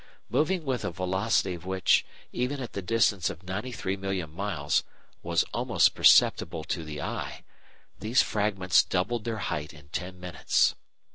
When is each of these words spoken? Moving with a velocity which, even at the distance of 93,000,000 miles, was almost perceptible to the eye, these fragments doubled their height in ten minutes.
Moving 0.29 0.65
with 0.65 0.83
a 0.83 0.89
velocity 0.89 1.57
which, 1.59 2.03
even 2.31 2.59
at 2.59 2.73
the 2.73 2.81
distance 2.81 3.29
of 3.29 3.45
93,000,000 3.45 4.33
miles, 4.33 4.83
was 5.21 5.43
almost 5.53 5.93
perceptible 5.93 6.63
to 6.63 6.83
the 6.83 6.99
eye, 6.99 7.43
these 7.99 8.23
fragments 8.23 8.83
doubled 8.83 9.25
their 9.25 9.37
height 9.37 9.73
in 9.75 9.89
ten 9.89 10.19
minutes. 10.19 10.73